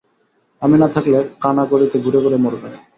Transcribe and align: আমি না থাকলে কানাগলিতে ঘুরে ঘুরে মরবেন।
আমি 0.61 0.75
না 0.77 0.87
থাকলে 0.87 1.17
কানাগলিতে 1.41 1.97
ঘুরে 2.03 2.19
ঘুরে 2.23 2.37
মরবেন। 2.43 2.73